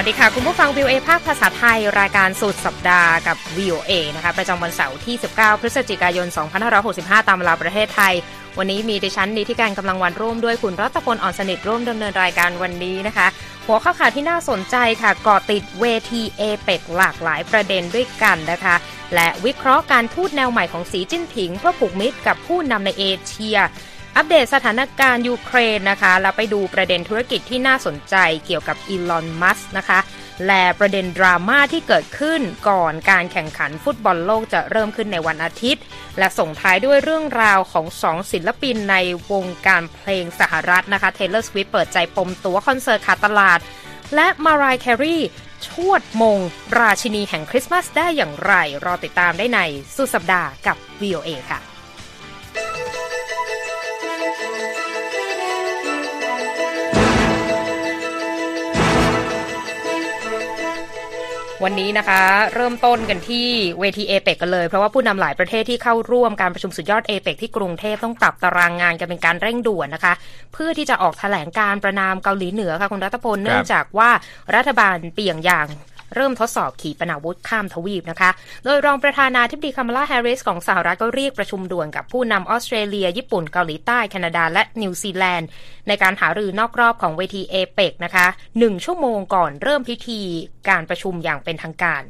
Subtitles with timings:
[0.00, 6.26] สวัสดีค่ะ คุณผู้ฟัง VOA ภาคภาษาไทย รายการสุดสัปดาห์กับ VOA นะคะประจำวันเสาร์ที่ 19 พฤศจิกายน
[6.78, 8.14] 2565 ตามเวลาประเทศไทย
[8.58, 13.26] วันนี้มีดิฉันนิธิกาญจน์กำลังวันร่วมด้วยคุณรัตพลอ่อนสนิทร่วมดำเนินรายการวันนี้นะคะ
[13.66, 18.74] หัวข้อข่าวที่น่าสนใจค่ะเกาะติดเวทีเอเปกหลากหลายประเด็นด้วยกันนะคะ
[19.14, 23.58] และวิเคราะห์การพูดแนวใหม่ของสีจิ้นผิง เพื่อผูกมิตรกับผู้นำในเอเชีย
[24.20, 29.98] อัปเดตสถานการณ์ยูเครนนะคะ แล้วไปดูประเด็นธุรกิจที่น่าสนใจเกี่ยวกับอีลอน มัสก์นะคะ
[30.46, 35.82] และประเด็นดราม่าที่เกิดขึ้นก่อนการแข่งขันฟุตบอลโลกจะเริ่มขึ้นในวันอาทิตย์
[36.18, 38.96] และส่งท้ายด้วยเรื่องราวของสองศิลปินใน
[39.32, 43.58] วงการเพลงสหรัฐนะคะเทย์เลอร์สวิฟต์เปิดใจปมตั๋วคอนเสิร์ตขาดตลาด
[44.14, 45.18] และมารายห์แครี
[45.66, 46.38] ชวดมง
[46.80, 49.60] ราชินีแห่งคริสต์มาสได้อย่างไร รอติดตามได้ใน
[49.96, 51.77] สุดสัปดาห์กับ VOA ค่ะ
[61.64, 62.22] วันนี้นะคะ
[62.54, 63.48] เริ่มต้นกันที่
[63.80, 70.12] เวทีเอเปกกันเลย เพราะว่าผู้นำหลายประเทศที่เข้าร่วมการประชุมสุดยอดเอเปกที่กรุงเทพต้องปรับตารางงานกันเป็นการเร่งด่วนนะคะ
[70.52, 74.10] เพื่อที่จะออกแถลงการประณามเกาหลีเหนือค่ะคุณรัตพลเนื่องจากว่า
[74.54, 75.66] รัฐบาลเปลี่ยงอย่าง
[76.14, 78.30] เริ่มทดสอบขีปนาวุธข้ามทวีปนะคะ
[78.64, 85.48] โดยรองประธานาธิบดีคามาลาแฮร์ริสของสหรัฐก็เรียกประชุมด่วนกับผู้นำออสเตรเลีย ญี่ปุ่นเกาหลีใต้ แคนาดา และนิวซีแลนด์
[85.88, 88.26] ในการหารือนอกรอบของเวทีเอเปกนะคะ
[88.58, 90.20] หนึ่งชั่วโมงก่อนเริ่มพิธี
[90.68, 92.02] การประชุมอย่างเป็นทางการ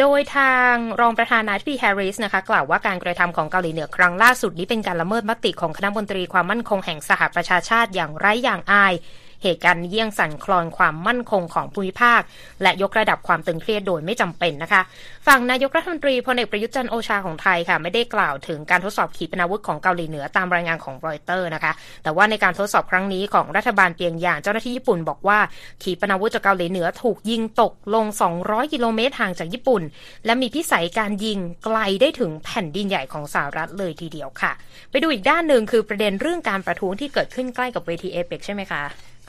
[0.00, 8.94] โดยทางรองประธานาธิบดีแฮร์ริสนะคะ กล่าวว่าการกระทำของเกาหลีเหนือครั้งล่าสุดนี้เป็นการละเมิดมติของคณะมนตรีความมั่นคงแห่งสหประชาชาติอย่างไร้อย่างอาย
[9.42, 12.20] เหตุการณ์เยี่ยงสั่นคลอนความมั่นคงของภูมิภาค
[12.62, 14.82] และยกระดับความตึงเครียดโดยไม่จำเป็นนะคะ
[15.26, 21.72] ฝั่งนายกรัฐมนตรีพลเอกประยุทธ์จันทร์โอชาของไทยค่ะ ไม่ได้กล่าวถึงการทดสอบขีปนาวุธของเกาหลีเหนือตามรายงานของรอยเตอร์นะคะ
[22.02, 25.38] แต่ว่าในการทดสอบครั้งนี้ของรัฐบาลเปียงยางเจ้าหน้าที่ญี่ปุ่นบอกว่า
[25.82, 28.04] ขีปนาวุธจากเกาหลีเหนือถูกยิงตกลง
[28.38, 29.82] 200 กิโลเมตรห่างจากญี่ปุ่น
[30.24, 34.52] และมีพิสัยการยิงไกลได้ถึงแผ่นดินใหญ่ของสหรัฐเลยทีเดียวค่ะ
[34.90, 38.82] ไปดูอีกด้านหนึ่งคือประเด็นเรื่องการประท้วงที่เกิดขึ้นใกล้กับเวทีเอเปกใช่ไหมคะ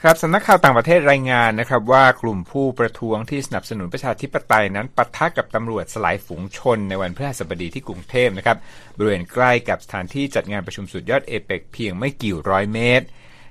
[0.04, 8.58] ครับสำนักข่าวต่างประเทศรายงานนะครับว่ากลุ่มผู้ประท้วงที่สนับสนุนประชาธิปไตยนั้นปะทะกับตำรวจสลายฝูงชนในวันพฤหัสบดีที่กรุงเทพนะครับ
[8.98, 13.06] บริเวณใกล้กับสถานที่จัดงานประชุมสุดยอดเอเปกเพียงไม่กี่ร้อยเมตร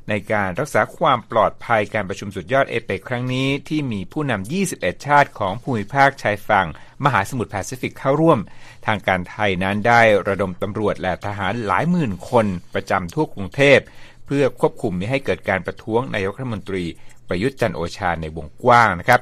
[0.09, 6.67] ในการรักษาความปลอดภัยการประชุมสุดยอดเอเปกครั้งนี้ที่มีผู้นำ 21 ชาติของภูมิภาคชายฝั่ง
[7.05, 8.39] มหาสมุทรแปซิฟิกเข้าร่วม
[8.87, 13.79] ทางการไทยนั้นได้ระดมตำรวจและทหารหลายหมื่นคนประจำทั่วกรุงเทพ
[14.27, 16.85] เพื่อควบคุมไม่ให้เกิดการประท้วงนายกรัฐมนตรี
[17.29, 19.21] ประยุทธ์จันโอชาในวงกว้างนะครับ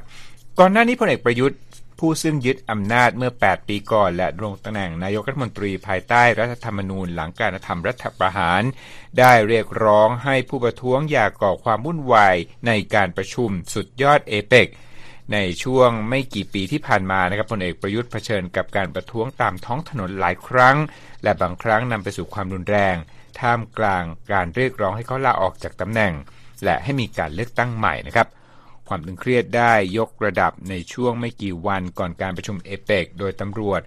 [0.58, 1.58] ก่อนหน้านี้พลเอกประยุทธ์
[1.98, 8.62] ผู้ซึ่งยึดอำนาจเมื่อ 8 ปีก่อน และดรงตำแหน่งนายกรัฐมนตรีภายใต้รัฐธรรมนูญหลังการทำรัฐประหาร
[9.18, 12.36] ได้เรียกร้องให้ผู้ประท้วงอย่าก่อความวุ่นวาย
[12.66, 14.68] ในการประชุมสุดยอดเอเปก
[15.32, 20.76] ในช่วงไม่กี่ปีที่ผ่านมานะครับพลเอกประยุทธ์เผชิญกับการประท้วงตามท้องถนนหลายครั้ง
[21.22, 22.96] และบางครั้งนำไปสู่ความรุนแรง
[23.40, 26.12] ท่ามกลางการเรียกร้องให้เขาลาออกจากตำแหน่ง
[26.64, 28.28] และให้มีการเลือกตั้งใหม่นะครับ
[28.88, 33.80] ความตึงเครียดได้ยกระดับในช่วงไม่กี่วันก่อนการประชุมเอเปกโดยตำรวจ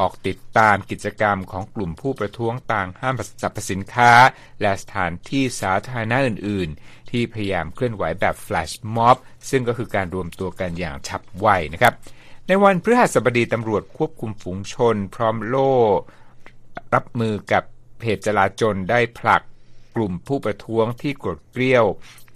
[0.00, 4.12] ออกติดตามกิจกรรมของกลุ่มผู้ประท้วงต่างห้ามสรรพสินค้า
[4.60, 9.16] และสถานที่สาธารณะอื่น ๆ ที่พยายามเคลื่อนไหวแบบแฟลชม็อบ
[9.50, 11.94] ซึ่งก็คือการรวมตัวกันอย่างฉับไวนะครับ
[12.46, 15.72] ในวันพฤหัสบดีตำรวจควบคุมฝูงชน พร้อมโล่
[16.94, 17.62] รับมือกับ
[18.04, 19.42] เหตุจลาจลได้ผลัก
[19.96, 21.84] กลุ่มผู้ประท้วงที่กดเกลี้ยว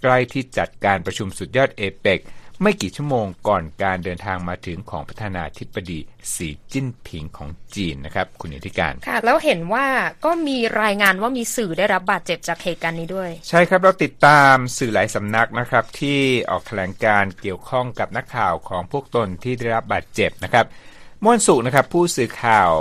[0.01, 2.19] ใกล้ที่จัดการประชุมสุดยอดเอเปก
[2.61, 5.99] ไม่กี่ชั่วโมงก่อนการเดินทางมาถึงของประธานาธิบดี
[6.33, 9.85] สีจิ้นผิงของจีนนะครับ คุณอิทธิการค่ะ แล้วเห็นว่า
[10.25, 16.19] ก็มีรายงานว่ามีสื่อได้รับบาดเจ็บจากเหตุการณ์นี้ด้วย ใช่ครับเราติดตามสื่อหลายสำนักนะครับ ที่
[16.49, 20.65] ออกแถลงการเกี่ยวข้องกับนักข่าวของพวกตนที่ได้รับบาดเจ็บนะครับ
[21.23, 22.71] ม่วนสุนะครับผู้สื่อข่าว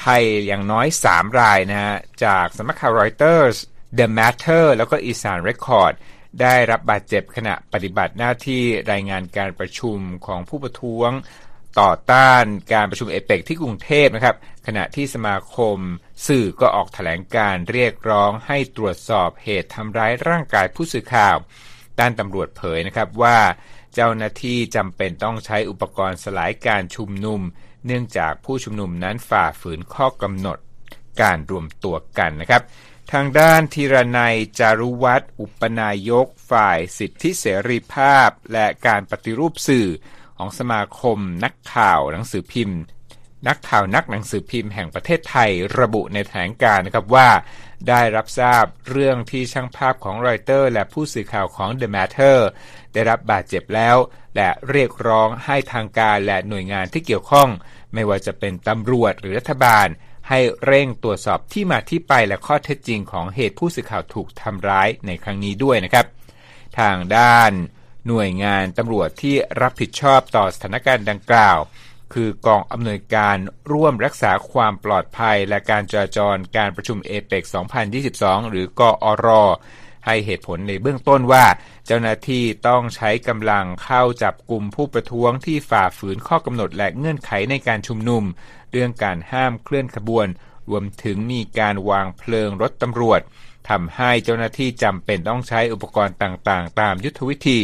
[0.00, 3.56] ไทยอย่างน้อย 3 รายนะฮะจากสำนักข่าวรอยเตอร์ส
[3.98, 5.94] The Matter แล้วก็อีสานเรคคอร์ด
[6.40, 8.62] ได้รับบาดเจ็บขณะปฏิบัติหน้าที่
[8.92, 11.10] รายงานการประชุมของผู้ประท้วง
[11.80, 14.36] ต่อต้านการประชุมเอเปกที่กรุงเทพนะครับ
[14.66, 15.78] ขณะที่สมาคม
[16.26, 21.36] สื่อก็ออกแถลงการเรียกร้องให้ตรวจสอบเหตุทำร้ายร่างกายผู้สื่อข่าว
[22.00, 23.38] ด้านตำรวจเผยนะครับว่า
[23.94, 27.40] เจ้าหน้าที่จำเป็นต้องใช้อุปกรณ์สลายการชุมนุม
[27.86, 30.58] เนื่องจากผู้ชุมนุมนั้นฝ่าฝืนข้อกำหนด
[31.20, 32.62] การรวมตัวกันนะครับ
[33.12, 39.88] ทางด้านธีรนัยจารุวัฒน์อุปนายก ฝ่ายสิทธิเสรีภาพ และการปฏิรูปสื่อ
[40.38, 42.78] ของสมาคมนักข่าวหนังสือพิมพ์
[43.48, 47.28] นักข่าวนักหนังสือพิมพ์แห่งประเทศไทยระบุในแถลงการนะครับว่า
[47.88, 52.38] ได้รับทราบเรื่องที่ช่างภาพของรอยเตอร์ และผู้สื่อข่าวของ The Matter
[52.92, 53.96] ได้รับบาดเจ็บแล้ว
[54.36, 57.48] และเรียกร้องให้ทางการและหน่วยงานที่เกี่ยวข้อง
[57.94, 59.86] ไม่ว่าจะเป็นตำรวจหรือรัฐบาล
[60.28, 66.06] ให้เร่งตรวจสอบที่มาที่ไปและข้อเท็จจริงของเหตุผู้สื่อข่าวถูกทำร้ายในครั้งนี้ด้วยนะครับ
[66.78, 67.52] ทางด้าน
[68.06, 71.58] หน่วยงานตำรวจที่รับผิดชอบต่อสถานการณ์ดังกล่าว
[72.14, 73.36] คือกองอำนวยการ
[73.72, 77.44] ร่วมรักษาความปลอดภัยและการจราจรการประชุมเอเปก
[77.96, 79.28] 2022 หรือกอร
[80.04, 81.44] ให้เหตุผลในเบื้องต้นว่า
[81.86, 88.22] เจ้าหน้าที่ต้องใช้กำลังเข้าจับกลุ่มผู้ประท้วงที่ฝ่าฝืนข้อกำหนดและเงื่อนไขในการชุมนุม
[88.72, 90.26] เรื่องการห้ามเคลื่อนขบวน
[90.70, 93.20] รวมถึงมีการวางเพลิงรถตำรวจ
[93.70, 97.60] ทำให้เจ้าหน้าที่จำเป็นต้องใช้อุปกรณ์ต่างๆ ตามยุทธวิธี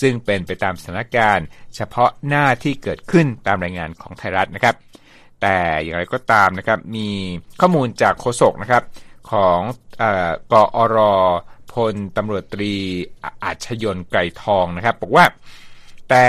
[0.00, 1.46] ซึ่งเป็นไปตามสถานการณ์
[1.76, 4.74] เฉพาะหน้าที่เกิดขึ้นตามรายงานของไทยรัฐนะครับ
[5.40, 7.08] แต่อย่างไรก็ตามนะครับมี
[7.60, 8.84] ข้อมูลจากโฆษกนะครับ
[9.30, 9.60] ของ
[10.52, 10.98] กออร
[11.72, 12.74] พลตำรวจตรี
[13.44, 15.26] อาชยนไก่ทองนะครับ บอกว่า
[16.10, 16.26] แต่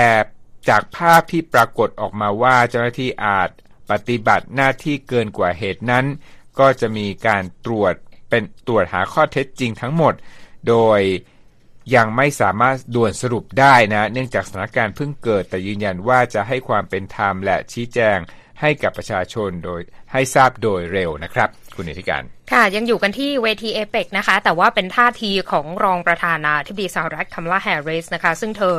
[0.68, 3.50] จากภาพที่ปรากฏออกมาว่าเจ้าหน้าที่อาจ
[3.90, 6.04] ปฏิบัติหน้าที่เกินกว่าเหตุนั้น
[6.58, 7.94] ก็จะมีการตรวจ
[8.28, 10.14] เป็นตรวจหาข้อเท็จจริงทั้งหมด
[10.68, 11.00] โดย
[11.94, 18.18] ยังไม่สามารถด่วนสรุปได้นะ เนื่องจากสถานการณ์เพิ่งเกิด แต่ยืนยันว่าจะให้ความเป็นธรรมและชี้แจง
[18.62, 19.80] ให้กับประชาชนโดย
[20.12, 28.74] ให้ทราบโดยเร็วนะครับ คุณนิธิกาญจน์ ค่ะยังอยู่กันที่เวทีเอเปกนะคะ แต่ว่าเป็นท่าทีของรองประธานาธิบดีสหรัฐคามาลาแฮร์ริสนะคะ ซึ่งเธอ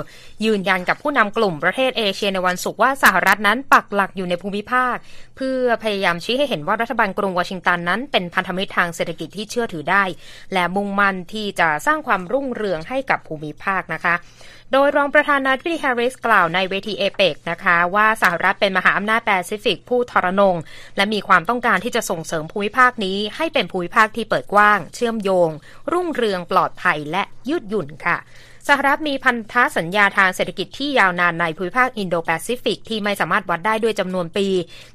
[0.46, 4.96] ยืนยันกับผู้นำกลุ่มประเทศเอเชียในวันศุกร์ว่าสหรัฐนั้นปักหลักอยู่ในภูมิภาค
[5.38, 10.04] เพื่อพยายามชี้ให้เห็นว่ารัฐบาลกรุงวอชิงตันนั้น เป็นพันธมิตรทางเศรษฐกิจที่เชื่อถือได้
[10.54, 14.16] และมุ่งมั่นที่จะสร้างความรุ่งเรืองให้กับภูมิภาคนะคะ
[14.76, 20.56] โดยรองประธานาธิบดีแฮร์ริสกล่าวในเวทีเอเปกนะคะว่าสหรัฐเป็นมหาอำนาจแปซิฟิกผู้ทรนง
[20.98, 25.50] และมีความต้องการที่จะส่งเสริมภูมิภาคนี้ ให้เป็นภูมิภาคที่เปิดกว้าง เชื่อมโยง
[25.92, 28.18] รุ่งเรืองปลอดภัยและยืดหยุ่นค่ะ
[28.68, 34.48] สหรัฐมีพันธสัญญาทางเศรษฐกิจที่ยาวนานในภูมิภาคอินโดแปซิฟิกที่ไม่สามารถวัดได้ด้วยจำนวนปี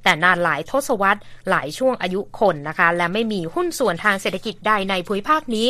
[0.05, 1.21] แต่นานหลายทศวรรษ
[1.51, 5.67] หลายช่วงอายุคนนะคะ และไม่มีหุ้นส่วนทางเศรษฐกิจใดในภูมิภาคนี้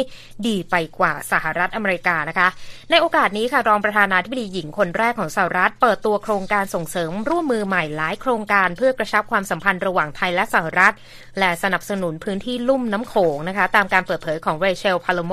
[0.46, 2.48] ดีไปกว่าสหรัฐอเมริกานะคะ
[2.90, 10.94] ในโอกาสนี้ค่ะรองประธานาธิบดีหญิงคนแรกของสหรัฐ เปิดตัวโครงการส่งเสริมร่วมมือใหม่หลายโครงการเพื่อกระชับความสัมพันธ์ระหว่างไทยและสหรัฐ
[11.38, 15.32] และสนับสนุนพื้นที่ลุ่มน้ำโขงนะคะ ตามการเปิดเผยของเรเชลพาโลโม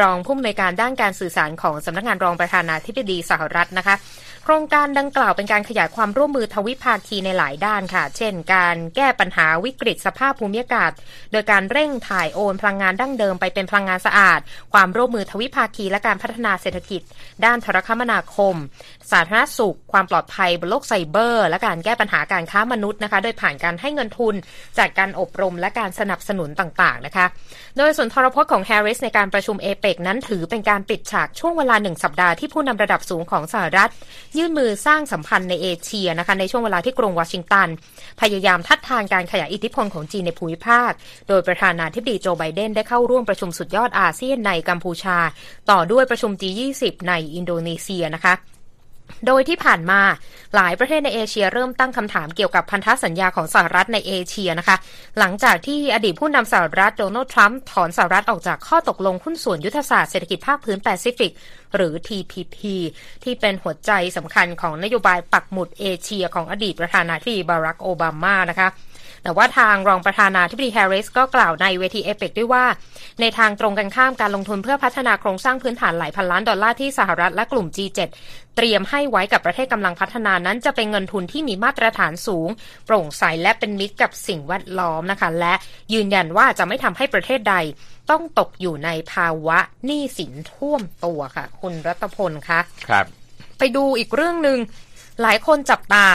[0.00, 3.94] รองผู้อำนวยการด้านการสื่อสารของสำนักงานรองประธานาธิบดีสหรัฐนะคะ
[4.46, 10.92] โครงการดังกล่าวเป็นการขยายความร่วมมือทวิภาคีในหลายด้านค่ะ เช่น การแก้ปัญหาวิกฤตสภาพภูมิอากาศ
[11.32, 14.40] โดยการเร่งถ่ายโอนพลังงานดั้งเดิมไปเป็นพลังงานสะอาด
[14.72, 17.02] ความร่วมมือทวิภาคีและการพัฒนาเศรษฐกิจ
[17.44, 18.54] ด้านโทรคมนาคม
[19.10, 24.34] สาธารณสุข ความปลอดภัยบนโลกไซเบอร์ และการแก้ปัญหาการค้ามนุษย์นะคะ โดยผ่านการให้เงินทุน
[24.78, 27.26] จากการอบรมและการสนับสนุนต่างๆนะคะ
[27.76, 33.90] โดยส่วนทรพจน์ของแฮร์ริสในการประชุมเอเปกนั้นถือเป็นการปิดฉากช่วงเวลาหนึ่งสัปดาห์ที่ผู้นำระดับสูงของสหรัฐ
[34.38, 37.68] ยื่นมือสร้างสัมพันธ์ในเอเชียนะคะในช่วงเวลาที่กรุงวอชิงตัน
[38.20, 40.90] พยายามทัดทานการขยายอิทธิพลของจีนในภูมิภาค
[41.28, 45.18] โดยประธานาธิบดีโจไบเดนได้เข้าร่วมประชุมสุดยอดอาเซียนในกัมพูชา
[45.70, 48.34] ต่อด้วยประชุม G20 ในอินโดนีเซียนะคะ
[49.26, 50.00] โดยที่ผ่านมา
[50.54, 54.76] หลายประเทศในเอเชียเริ่มตั้งคำถามเกี่ยวกับพันธสัญญาของสหรัฐในเอเชียนะคะ
[55.18, 61.32] หลังจากที่อดีตผู้นำสหรัฐโดนัลด์ทรัมป์ถอนสหรัฐออกจากข้อตกลงหุ้นส่วนยุทธศาสตร์เศรษฐกิจภาคพื้นแปซิฟิก
[61.74, 62.56] หรือ TPP
[63.24, 68.68] ที่เป็นหัวใจสำคัญของนโยบายปักหมุดเอเชียของอดีตประธานาธิบดีบารักโอบามานะคะ
[69.24, 72.64] แต่ว่าทางรองประธานาธิบดีแฮร์ริสก็กล่าวในเวทีเอเปกด้วยว่า
[73.20, 77.98] ในทางตรงกันข้ามการลงทุนเพื่อพัฒนาโครงสร้างพื้นฐานหลายพันล้านดอลลาร์ที่สหรัฐและกลุ่ม G7
[78.56, 82.48] เตรียมให้ไว้กับประเทศกำลังพัฒนานั้นจะเป็นเงินทุนที่มีมาตรฐานสูง
[82.86, 85.54] โปร่งใสและเป็นมิตรกับสิ่งแวดล้อมนะคะ และ
[85.92, 87.56] ยืนยันว่าจะไม่ทำให้ประเทศใด
[88.10, 93.06] ต้องตกอยู่ในภาวะหนี้สินท่วมตัวค่ะ คุณรัตพลคะครับ
[93.58, 94.58] ไปดูอีกเรื่องหนึ่ง
[95.22, 96.06] หลายคนจับตา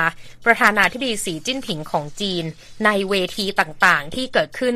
[0.45, 2.43] ประธานาธิบดีสีจิ้นผิงของจีน
[2.85, 4.75] ในเวทีต่างๆ ที่เกิดขึ้น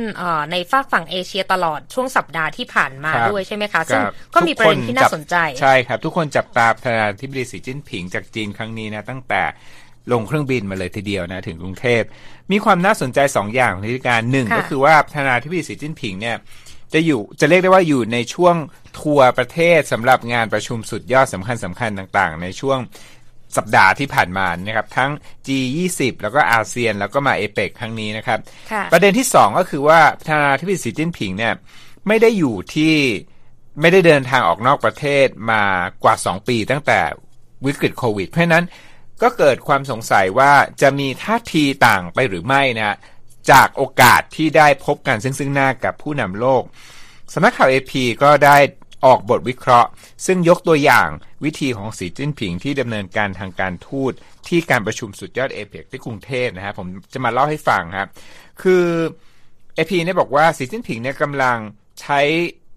[0.51, 4.03] ในฝากฝั่งเอเชียตลอดช่วงสัปดาห์ที่ผ่านมาด้วยใช่ไหมคะ ซึ่ง
[4.35, 9.43] ก็มีประเด็นที่น่าสนใจ ใช่ครับ ทุกคนจับตาประธานาธิบดีสีจิ้นผิงจากจีนครั้งนี้นะตั้งแต่
[10.11, 12.03] ลงเครื่องบินมาเลยทีเดียวนะถึงกรุงเทพ
[12.51, 16.37] มีความน่าสนใจ2ออย่างในการหนึ่งก็คือว่าประธานาธิบดีสีจิ้นผิงเนี่ย
[16.93, 18.55] จะอยู่จะเรียกได้ว่าอยู่ในช่วง
[18.99, 22.79] ทัวร์ประเทศสำหรับงานประชุมสุดยอดสำคัญสำคัญต่างๆ ในช่วง
[23.57, 25.11] สัปดาห์ที่ผ่านมานะครับทั้ง
[25.47, 28.39] G20 แล้วก็อาเซียน แล้วก็มาเอเปกครั้งนี้นะครับ
[28.91, 31.53] ประเด็นที่ 2 ก็คือว่าประธานาธิบดีสีจิ้นผิงเนี่ย
[32.07, 32.95] ไม่ได้อยู่ที่
[33.81, 35.63] ไม่ได้เดินทางออกนอกประเทศมา
[36.03, 36.99] กว่า 2 ปีตั้งแต่
[37.65, 38.65] วิกฤตโควิด เพราะนั้น
[39.21, 42.97] ก็เกิดความสงสัยว่าจะมีท่าทีต่างไปหรือไม่นะ
[43.51, 46.63] จากโอกาสที่ได้พบกันซึ่งซึ่งหน้ากับผู้นำโลก
[47.33, 48.57] สำนักข่าวเอพีก็ได้
[49.05, 49.89] ออกบทวิเคราะห์
[50.25, 51.09] ซึ่งยกตัวอย่าง
[51.45, 54.13] วิธีของสีจิ้นผิงที่ดำเนินการทางการทูต
[54.47, 58.09] ที่การประชุมสุดยอดเอเปกที่กรุงเทพนะครับผมจะมาเล่าให้ฟังครับ
[58.61, 58.85] คือ
[59.75, 61.57] เอพีเนี่ยบอกว่าสีจิ้นผิงเนี่ยกำลัง
[62.01, 62.21] ใช้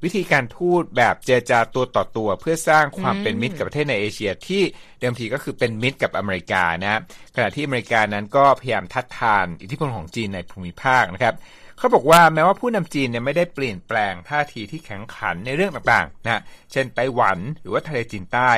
[0.05, 4.63] วิธีการทูตแบบเจรจาตัวต่อตัว เพื่อสร้างความเป็นมิตรกับประเทศในเอเชียที่
[5.01, 7.01] เดิมทีก็คือเป็นมิตรกับอเมริกานะ
[7.35, 11.35] ขณะที่อเมริกานั้นก็พยายามทัดทานอิทธิพลของจีนในภูมิภาคนะครับ
[11.79, 16.43] เขาบอกว่าแม้ว่าผู้นำจีนเนี่ยไม่ได้เปลี่ยนแปลงท่าทีที่แข็งขันในเรื่องต่างๆนะ
[16.73, 18.53] เช่นไต้หวันหรือว่าทะเลจีนใต้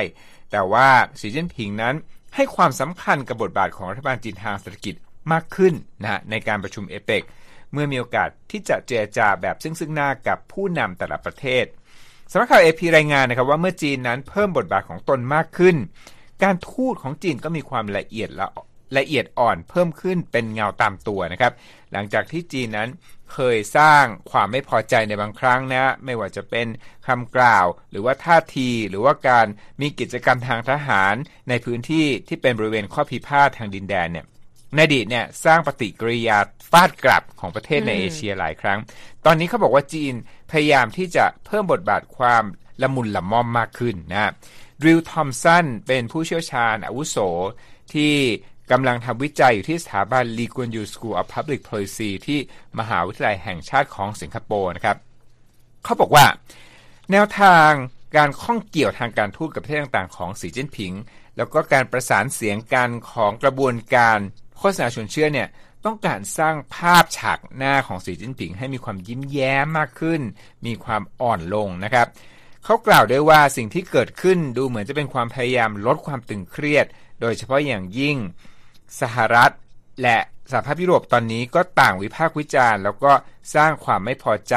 [0.51, 0.87] แต่ว่า
[1.19, 1.95] สีจิ้นผิงนั้น
[2.35, 4.95] ให้ความสำคัญกับบทบาทของรัฐบาลจีนทางเศรษฐกิจ
[5.31, 7.23] มากขึ้นนะในการประชุมเอเปก
[7.73, 11.65] เมื่อมีโอกาสที่จะเจรจาแบบซึ่งซึ่งหน้ากับผู้นำแต่ละประเทศ
[12.31, 15.75] สำนักข่าวเอพีรายงานนะครับว่าเมื่อจีนนั้นเพิ่มบทบาทของตนมากขึ้น
[16.43, 18.47] การทูตของจีนก็มีความละเอียดละ
[18.97, 21.53] ละเอียดอ่อนเพิ่มขึ้นเป็นเงาตามตัวนะครับ
[21.91, 22.89] หลังจากที่จีนนั้น
[23.33, 26.67] เคยสร้างความไม่พอใจในบางครั้งนะ ไม่ว่าจะเป็น
[27.07, 29.47] คำกล่าว หรือว่าท่าทีหรือว่าการ
[29.81, 31.15] มีกิจกรรมทางทหาร
[31.49, 34.25] ในพื้นที่ที่เป็นบริเวณข้อพิพาททางดินแดนเนี่ย
[34.75, 36.37] ในอดีตเนี่ยสร้างปฏิกิริยา
[36.71, 38.79] ฟาดกลับของประเทศในเอเชียหลายครั้ง
[39.25, 40.13] ตอนนี้เขาบอกว่าจีน
[40.51, 42.43] พยายามที่จะเพิ่มบทบาทความ
[42.81, 44.31] ละมุนละม่อมมากขึ้นนะ
[44.85, 47.17] ริลทอมสันเป็นผู้เชี่ยวชาญอาวุโส
[47.93, 48.13] ที่
[48.71, 52.39] กำลังทำวิจัยอยู่ที่สถาบัน Lee Kuan Yew School of Public Policy ที่
[52.79, 54.97] มหาวิทยาลัยแห่งชาติของสิงคโปร์นะครับ
[55.83, 56.25] เขาบอกว่า
[57.11, 57.71] แนวทาง
[58.17, 60.93] การข้องเกี่ยวทางการทูตกับประเทศต่างๆ ของสีจิ้นผิง
[61.37, 64.19] แล้วก็การประสานเสียงกันของกระบวนการ
[64.57, 65.47] โฆษณาชวนเชื่อเนี่ย
[65.85, 70.21] ต้องการสร้างภาพฉากหน้าของสีจิ้นผิง ให้มีความยิ้มแย้มมากขึ้น
[70.65, 72.07] มีความอ่อนลงนะครับ
[72.65, 76.85] เขากล่าวด้วยว่าสิ่งที่เกิดขึ้นดูเหมือนจะเป็นความพยายามลดความตึงเครียด
[77.21, 78.17] โดยเฉพาะอย่างยิ่ง
[79.01, 79.51] สหรัฐ
[80.03, 80.17] และ
[80.51, 83.11] สหภาพยุโรปตอนนี้ก็ต่างวิพากษ์วิจารณ์แล้วก็
[83.55, 84.55] สร้างความไม่พอใจ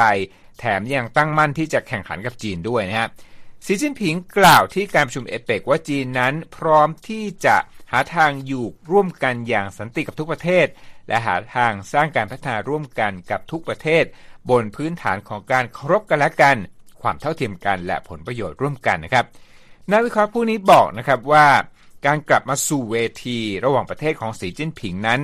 [0.59, 3.09] แถมยังตั้งมั่นที่จะแข่งขันกับจีนด้วยนะฮะ
[3.65, 7.57] สีจิ้นผิงกล่าวที่การประชุมเอเปกว่าจีนนั้น พร้อมที่จะ
[7.91, 10.67] หาทางอยู่ร่วมกันอย่างสันติกับทุกประเทศ
[11.07, 14.03] และหาทางสร้างการพัฒนาร่วมกันกับทุกประเทศ
[14.49, 16.57] บนพื้นฐานของการเคารพกันและกัน
[17.01, 19.25] ความเท่าเทียมกันและผลประโยชน์ร่วมกันนะครับ
[19.91, 21.47] นักวิเคราะห์ผู้นี้บอกนะครับว่า
[22.05, 25.19] การกลับมาสู่เวที ระหว่างประเทศของสีจิ้นผิงนั้น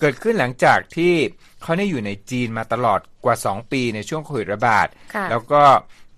[0.00, 1.14] เกิดขึ้นหลังจากที่
[1.62, 4.86] เขาได้อยู่ในจีนมาตลอดกว่า 2 ปีในช่วงโควิดระบาด
[5.30, 5.62] แล้วก็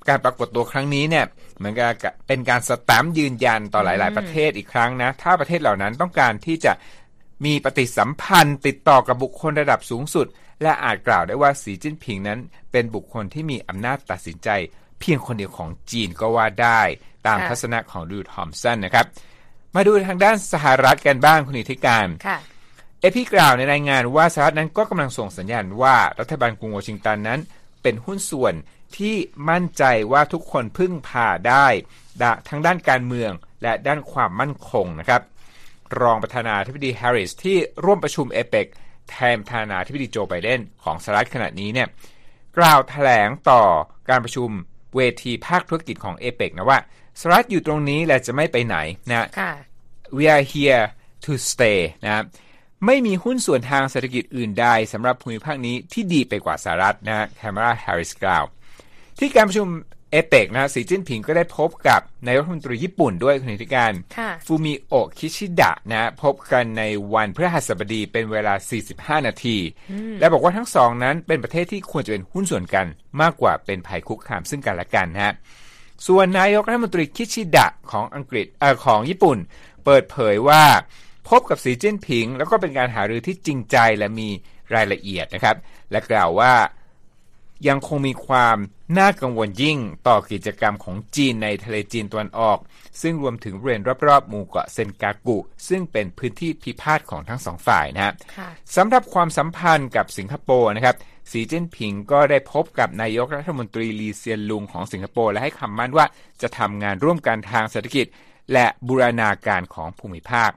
[0.08, 1.26] การปรากฏตัวครั้งนี้เนี่ย
[1.58, 1.90] เหมือนกับ
[2.28, 6.72] เป็นการสแตมป์ยืนยันต่อหลาย ๆ ประเทศอีกครั้งนะ ถ้าประเทศเหล่านั้นต้องการที่จะ
[7.44, 10.26] มีปฏิสัมพันธ์ติดต่อกับบุคคลระดับสูงสุด
[10.62, 12.38] และอาจกล่าวได้ว่าสีจิ้นผิงนั้น
[12.72, 14.48] เป็นบุคคลที่มีอำนาจตัดสินใจ
[15.00, 16.80] เพียงคนเดียวของจีนก็ว่าได้
[17.26, 19.06] ตามทัศนะของดูทอมสันนะครับ
[19.76, 22.06] มาดูทางด้านสหรัฐกันบ้างคุณอิทธิการ
[23.00, 27.40] เอพีกล่าวในรายงานว่าสหรัฐนั้นก็กำลังส่งสัญญาณว่ารัฐบาลกรุงวอชิงตันนั้น
[27.82, 28.54] เป็นหุ้นส่วน
[28.96, 29.14] ที่
[29.48, 31.66] มั่นใจว่าทุกคนพึ่งพาได้
[32.48, 35.22] ทั้งด้านการเมืองและด้านความมั่นคงนะครับ
[36.00, 38.66] รองประธานาธิบดีแฮร์ริสที่ร่วมประชุมเอเปก
[39.10, 41.88] แทนประธานาธิบดีโจไบเดนของสหรัฐขณะนี้เนี่ย
[42.58, 43.62] กล่าวแถลงต่อ
[44.10, 44.48] การประชุม
[44.96, 46.78] เวทีภาคธุรกิจของเอเปกนะว่า
[47.20, 48.76] สหรัฐอยู่ตรงนี้และจะไม่ไปไหน
[49.10, 49.26] นะ
[50.16, 50.84] we are here
[51.24, 52.24] to stay นะ
[52.86, 58.44] ไม่มีหุ้นส่วนทางเศรษฐกิจอื่นใดสำหรับภูมิภาคนี้ที่ดีไปกว่าสหรัฐนะคามาลาแฮร์ริสกล่าว
[59.18, 59.68] ที่การประชุม
[60.10, 63.92] เอเปกนะสีจิ้นผิงก็ได้พบกับนายกรัฐมนตรีญี่ปุ่นด้วยคุณนิธิกาญจน์
[64.46, 66.82] ฟูมิโอะคิชิดะนะพบกันใน
[67.14, 68.54] วันพฤหัสบดีเป็นเวลา
[69.20, 69.56] 45 นาที
[70.20, 72.86] และบอกว่าทั้งสองนั้นเป็นประเทศที่ควรจะเป็นหุ้นส่วนกัน
[73.20, 75.32] มากกว่าเป็นภัยคุกคามซึ่งกันและกันฮะ
[76.06, 79.38] ส่วนนายกรัฐมนตรีคิชิดะของอังกฤษอของญี่ปุ่น
[79.84, 80.64] เปิดเผยว่า
[81.28, 84.28] พบกับสีจิ้นผิง แล้วก็เป็นการหารือที่จริงใจและมี
[84.74, 85.56] รายละเอียดนะครับ
[85.90, 86.54] และกล่าวว่า
[87.68, 88.56] ยังคงมีความ
[88.98, 89.78] น่ากังวลยิ่ง
[90.08, 92.58] ต่อกิจกรรมของจีนในทะเลจีนตะวันออก
[93.00, 98.14] ซึ่งรวมถึงบริเวณรอบๆหมู่เกาะเซนกากุ ซึ่งเป็นพื้นที่พิพาทของทั้งสองฝ่ายนะฮะ
[98.76, 100.96] สำหรับความสัมพันธ์กับสิงคโปร์นะครับ
[101.30, 106.06] สีจิ้นผิงก็ได้พบกับนายกรัฐมนตรีลีเซียนลุงของสิงคโปร์และให้คำมั่นว่า
[106.42, 108.06] จะทำงานร่วมกันทางเศรษฐกิจ
[108.52, 110.50] และบูรณาการของภูมิภาค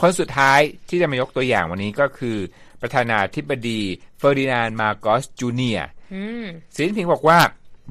[0.00, 2.36] คนสุดท้ายที่จะมายกตัวอย่างวันนี้ก็คือ
[2.80, 3.80] ประธานาธิบดี
[4.18, 5.80] เฟอร์ดินานด์มาร์กอสจูเนียร์
[6.74, 7.38] สีจิ้นผิงบอกว่า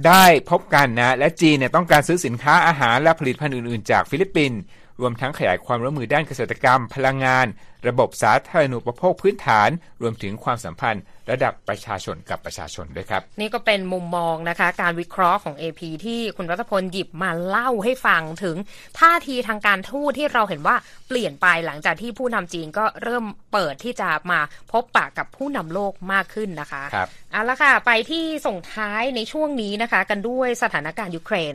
[0.08, 4.60] ได้พบกันนะ และจีนเนี่ยต้องการซื้อสินค้าอาหารและผลิตภัณฑ์อื่น ๆ จากฟิลิปปินส์
[5.02, 7.46] รวมทั้งขยายความร่วมมือด้านเกษตรกรรม พลังงาน
[7.88, 9.70] ระบบสาธารณูปโภคพื้นฐาน
[10.02, 18.56] รวมถึงความสัมพันธ์ ระดับประชาชนกับประชาชนด้วยครับ นี่ก็เป็นมุมมองนะคะ การวิเคราะห์ของ AP ที่คุณรัตพลหยิบมาเล่าให้ฟังถึง
[19.00, 20.76] ท่าทีทางการทูตที่เราเห็นว่า
[21.08, 24.40] เปลี่ยนไปหลังจากที่ผู้นำจีนก็เริ่มเปิดที่จะมา
[24.72, 31.54] พบปะกับผู้นำโลกมากขึ้นนะคะครับเอาละค่ะ ไปที่ส่งท้ายในช่วงนี้นะคะ กันด้วยสถานการณ์ยูเครน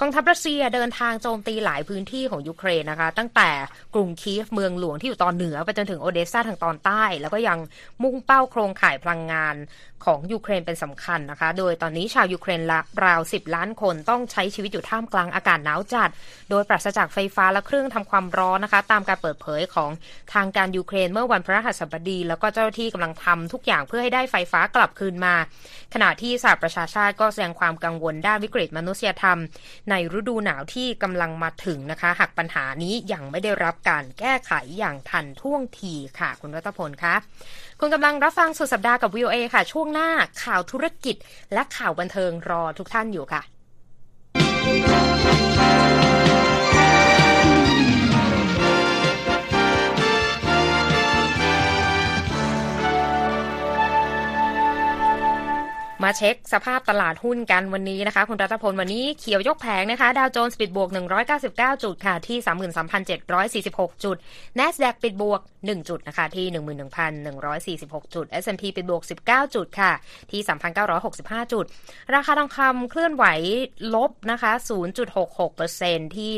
[0.00, 3.50] กองทัพรัสเซียเดินหน้าโจมตีหลายพื้นที่ของยูเครนนะคะ ตั้งแต่
[3.94, 7.58] กรุงคีฟเมืองหลวงที่อยู่ตอนเหนือไปจนถึงโอเดสซาทางตอนใต้ แล้วก็ยัง
[8.02, 9.56] มุ่งเป้าโครงข่ายพลังงาน
[10.06, 16.10] ของยูเครนเป็นสำคัญนะคะ โดยตอนนี้ชาวยูเครนละราว 10 ล้านคนต้องใช้ชีวิตอยู่ท่ามกลางอากาศหนาวจัด
[16.50, 19.90] โดยปราศจากไฟฟ้าและเครื่องทำความร้อนนะคะ ตามการเปิดเผยของ
[20.34, 25.34] ทางการยูเครนเมื่อวันพฤหัสบดี แล้วก็เจ้าหน้าที่กำลังทำทุกอย่างเพื่อให้ได้ไฟฟ้ากลับคืนมา
[25.94, 29.38] ขณะที่สหประชาชาติก็แสดงความกังวลด้านวิกฤตมนุษยธรรม
[29.90, 37.14] ในฤดูหนาวที่กำลังมาถึงนะคะ หากปัญหานี้ยังไม่ได้รับการแก้ไขอย่างทันท่วงทีค่ะ คุณรัตพลคะ
[37.80, 40.08] คุณกำลังรับฟังสุดสัปดาห์กับ VOA ค่ะ ช่วงหน้า
[40.44, 41.16] ข่าวธุรกิจ
[41.52, 43.42] และข่าวบันเทิงรอทุกท่านอยู่ค่ะ
[56.08, 60.88] มาเช็คสภาพตลาดหุ้นกันวันนี้นะคะ คุณรัตพลวันนี้เขียวยกแผงนะคะ ดาวโจนส์ปิดบวก
[61.36, 62.38] 199 จุดค่ะ ที่
[63.16, 64.16] 33,746 จุด
[64.58, 66.46] NASDAQ ปิดบวก 1 จุดนะคะ ที่
[67.74, 69.92] 11,146 จุด S&P ปิดบวก 19 จุดค่ะ
[70.30, 70.40] ที่
[70.96, 71.64] 3,965 จุด
[72.14, 73.24] ราคาทองคำเคลื่อนไหว
[73.94, 74.52] ลบนะคะ
[75.34, 76.30] 0.66%ที่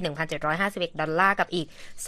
[0.48, 1.66] 1,751 ดอลลาร์กับอีก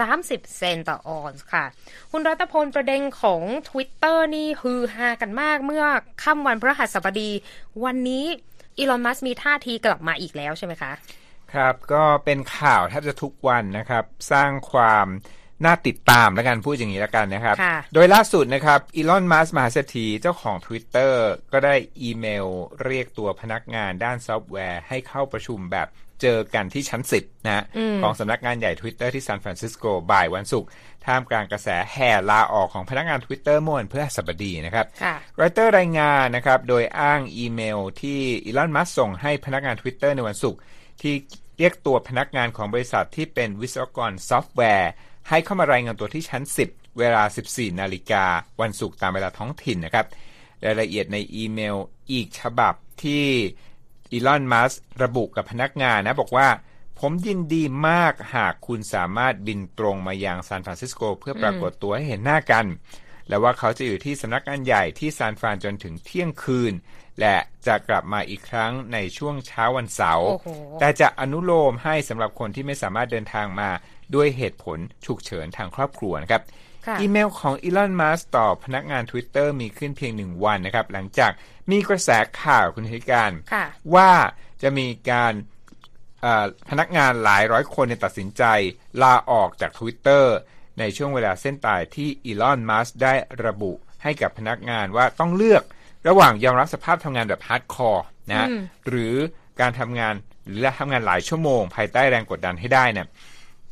[0.09, 1.65] 30 เซนต์ต่อออนซ์ค่ะ
[2.13, 5.85] คุณรัตพลประเด็นของ Twitter นี่ฮือฮากันมากเมื่อ
[6.23, 7.31] ค่ำวันพฤหัสบดี
[7.85, 8.25] วันนี้
[8.79, 10.93] อีลอน มัสมีท่าทีกลับมาอีกแล้วใช่ไหมคะ
[11.55, 15.07] ครับ ก็เป็นข่าวแทบจะทุกวันนะครับ สร้างความ
[15.65, 21.13] น่าติดตามแล้วกันพูดอย่างนี้แล้วกันนะครับค่ะโดยล่าสุดนะครับอีลอนมัสมหาเศรษฐีเจ้าของ Twitter
[21.53, 22.47] ก็ได้อีเมล
[22.85, 25.89] เรียกตัวพนักงานด้านซอฟต์แวร์ให้เข้าประชุมแบบ
[26.23, 27.65] เจอกันที่ชั้น 10นะฮะ
[28.03, 30.69] ของสำนักงานใหญ่ Twitter ที่ซานฟรานซิสโกบ่ายวันศุกร์
[31.07, 40.61] ท่ามกลางกระแสแห่ลาออกของพนักงาน Twitter เมื่อวันพฤหัสบดีนะครับค่ะรอยเตอร์รายงานนะครับ โดยอ้างอีเมลที่อีลอนมัสส่งให้พนักงาน Twitter ในวันศุกร์
[41.03, 41.15] ที่
[41.59, 44.91] เรียกตัวพนักงานของบริษัทที่เป็นวิศวกรซอฟต์แวร์
[45.29, 48.25] ให้เข้ามารายงานตัวที่ชั้น 10 เวลา 14 นาฬิกา
[48.61, 50.07] วันศุกร์ตามเวลาท้องถิ่นนะครับ
[50.65, 51.77] รายละเอียดในอีเมล
[52.13, 53.27] อีกฉบับที่
[54.13, 56.49] อีลอน มัสระบุกับพนักงานนะบอกว่า
[57.01, 62.67] ผมยินดีมากหากคุณสามารถบินตรงมายังซานฟรานซิสโกเพื่อปรากฏตัวให้เห็นหน้ากัน
[63.29, 66.73] และว่าเขาจะอยู่ที่สำนักงานใหญ่ที่ซานฟรานจนถึงเที่ยงคืน
[67.21, 70.49] และจะกลับมาอีกครั้งในช่วงเช้าวันเสาร์โอ้โห
[70.81, 73.71] แต่จะอนุโลมให้สำหรับคนที่ไม่สามารถเดินทางมา
[74.15, 76.43] ด้วยเหตุผลฉุกเฉินทางครอบครัวนะครับ
[76.87, 81.33] ค่ะอีเมลของอีลอน มัสต่อพนักงาน Twitter มีขึ้นเพียงหนึ่งวันนะครับ หลังจาก
[81.71, 82.11] มีกระแส
[82.43, 84.13] ข่าวคุณธิการค่ะว่า
[84.63, 85.33] จะมีการ
[86.23, 88.43] เอ่อพนักงานหลายร้อยคนเนี่ยตัดสินใจ
[89.03, 90.25] ลาออกจาก Twitter
[90.79, 93.73] ในช่วงเวลาเส้นตายที่อีลอน มัสได้ระบุ
[94.03, 95.63] ให้กับพนักงานว่าต้องเลือก
[96.09, 99.15] ระหว่างยอมรับสภาพทำงานแบบ hardcore นะฮะอืมหรือ
[99.61, 100.15] การทำงาน
[100.47, 103.07] หรือทำงานหลายชั่วโมง ภายใต้แรงกดดันให้ได้เนี่ย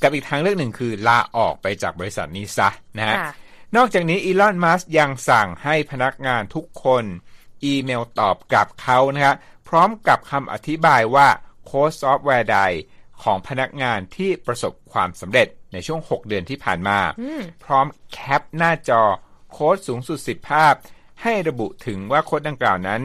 [0.02, 3.32] กับอีกทางเลือกหนึ่งคือลาออกไปจากบริษัทนี้ซะนะฮะค่ะ
[3.76, 7.04] นอกจากนี้อีลอนมัสยังสั่งให้พนักงานทุกคน
[7.64, 9.36] อีเมลตอบกลับเขานะครับ
[9.68, 11.28] พร้อมกับคำอธิบายว่า
[11.64, 12.58] โค้ดซอฟต์แวร์ใด
[13.22, 16.98] ของพนักงานที่ประสบความสำเร็จในช่วง 6 เดือนที่ผ่านมา
[17.64, 19.02] พร้อมแคปหน้าจอ
[19.52, 20.74] โค้ดสูงสุด 10 ภาพ
[21.22, 23.00] ให้ระบุถึงว่าโค้ดดังกล่าวนั้น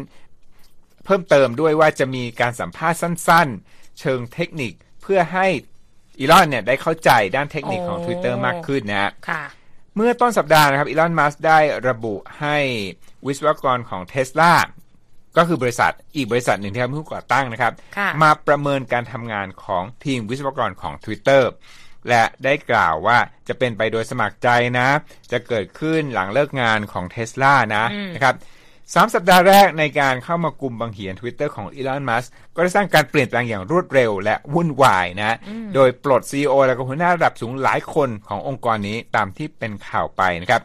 [1.06, 5.48] เพิ่มเติมด้วยว่าจะมีการสัมภาษณ์สั้น ๆ เชิงเทคนิคเพื่อให้
[6.20, 9.44] อีลอนเนี่ยได้เข้าใจด้านเทคนิคของโอ้ Twitter มากขึ้นนะฮะค่ะ
[9.96, 12.58] เมื่อต้นสัปดาห์นะครับอีลอนมัสได้ระบุให้
[13.26, 14.54] วิศวกรของเท s l a
[15.38, 21.44] ก็คือบริษัทอีกบริษัทหนึ่งที่ทำผู้ก่อตั้งนะครับค่ะมาประเมินการทำงานของทีมวิศวกรของ Twitter
[22.10, 24.88] และได้กล่าวว่าจะเป็นไปโดยสมัครใจนะ
[25.32, 28.36] จะเกิดขึ้นหลังเลิกงานของ t ท s l a นะนะครับ
[28.94, 35.38] สามสัปดาห์แรกในการเข้ามากลุ่มบังเหียน Twitter ของอีลอนมัสก็ได้สร้างการเปลี่ยนแปลงอย่างรวดเร็วและวุ่นวายนะ
[35.76, 40.62] โดยปลด CEO และก็หัวหน้าระดับสูงหลายคนขององค์กรนี้ตามที่เป็นข่าวไปนะครับ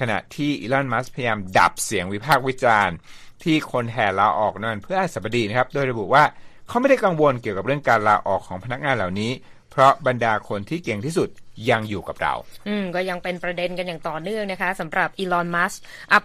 [0.00, 2.96] ขณะที่อีลอนมัสพยายามดับเสียงวิพากษ์วิจารณ์
[3.42, 6.24] ที่คนแห่ลาออกในวันเพื่อสัปดีนะครับ โดยระบุว่า
[6.68, 9.30] เขาไม่ได้กังวลเกี่ยวกับเรื่องการลาออกของพนักงานเหล่านี้
[9.70, 11.28] เพราะบรรดาคนที่เก่งที่สุด
[11.70, 12.34] ยังอยู่กับเรา
[12.68, 15.74] อืมก็ยังเป็นประเด็นกันอย่างต่อเนื่องนะคะสำหรับอีลอนมัส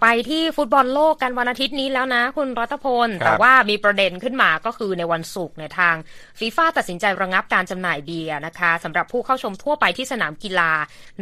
[0.01, 5.95] ไปที่ฟุตบอลโลกกันวันอาทิตย์นี้แล้วนะ คุณรัตพล แต่ว่ามีประเด็นขึ้นมาก็คือในวันศุกร์ในทาง
[6.39, 10.71] ฟีฟ่าตัดสินใจระงับการจำหน่ายเบียร์นะคะสำหรับผู้เข้าชมทั่วไปที่สนามกีฬา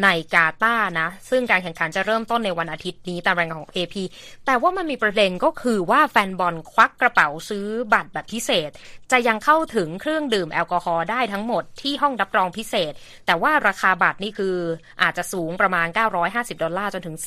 [0.03, 3.95] ในกาตาร์นะ ซึ่งการแข่งขันจะเริ่มต้นในวันอาทิตย์นี้ตามรายงานของ AP
[4.45, 8.71] แต่ว่ามันมีประเด็นก็คือว่าแฟนบอลควักกระเป๋าซื้อบัตรแบบพิเศษ
[9.11, 12.91] จะยังเข้าถึงเครื่องดื่มแอลกอฮอล์ได้ทั้งหมดที่ห้องรับรองพิเศษ
[13.25, 14.55] แต่ว่าราคาบัตรนี่คือ
[15.03, 15.87] อาจจะสูงประมาณ
[16.25, 17.17] 950 ดอลลาร์จนถึง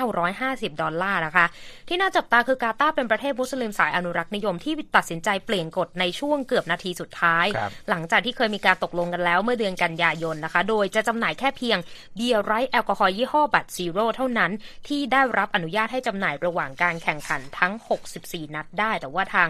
[0.00, 1.46] 4,950 ดอลลาร์นะคะ
[1.88, 7.46] ที่น่าจับตาคือกาตาร์เป็นประเทศมุสลิมสายอนุรักษ์นิยมที่ตัดสินใจเปลี่ยนกฎในช่วงเกือบนาทีสุดท้าย
[7.88, 11.78] หลังจากที่เคยมีการตกลงกันแล้วเมื่อเดือนกันยายนนะคะ โดยจะจำหน่ายแค่เพียง
[12.16, 14.52] เบียร์ไร้แอลกอฮอล์ยี่ห้อ Bud Zero เท่านั้น
[14.88, 17.72] ที่ได้รับอนุญาตให้จำหน่ายระหว่างการแข่งขันทั้ง
[18.14, 19.48] 64 นัดได้ แต่ว่าทาง